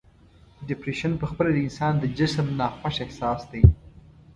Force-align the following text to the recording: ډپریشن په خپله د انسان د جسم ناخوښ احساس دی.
ډپریشن 0.67 1.11
په 1.21 1.25
خپله 1.31 1.49
د 1.53 1.57
انسان 1.65 1.93
د 1.99 2.03
جسم 2.17 2.45
ناخوښ 2.59 2.95
احساس 3.05 3.41
دی. 3.51 3.63